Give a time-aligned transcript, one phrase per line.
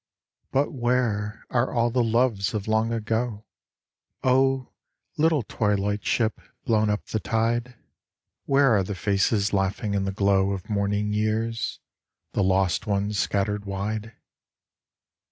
[0.51, 3.45] But where are all the loves of long ago?
[4.23, 4.71] Oh,
[5.15, 8.95] little twilight ship blown up the tide, 88 THE LOST ONES 89 Where are the
[8.95, 11.79] faces laughing in the glow Of morning years,
[12.31, 14.13] the lost ones scattered wide?